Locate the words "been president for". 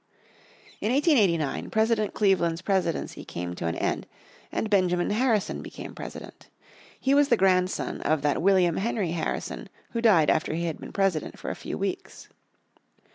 10.79-11.51